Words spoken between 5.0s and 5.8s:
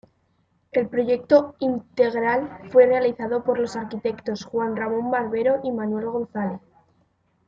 Barbero y